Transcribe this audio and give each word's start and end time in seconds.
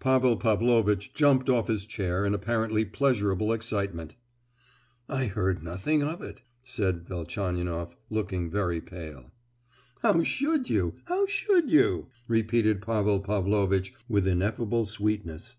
Pavel 0.00 0.36
Pavlovitch 0.36 1.14
jumped 1.14 1.48
off 1.48 1.68
his 1.68 1.86
chair 1.86 2.26
in 2.26 2.34
apparently 2.34 2.84
pleasurable 2.84 3.52
excitement. 3.52 4.16
"I 5.08 5.26
heard 5.26 5.62
nothing 5.62 6.02
of 6.02 6.20
it!" 6.22 6.40
said 6.64 7.06
Velchaninoff, 7.06 7.94
looking 8.10 8.50
very 8.50 8.80
pale. 8.80 9.30
"How 10.02 10.24
should 10.24 10.68
you? 10.68 10.96
how 11.04 11.28
should 11.28 11.70
you?" 11.70 12.08
repeated 12.26 12.82
Pavel 12.82 13.20
Pavlovitch 13.20 13.94
with 14.08 14.26
ineffable 14.26 14.86
sweetness. 14.86 15.54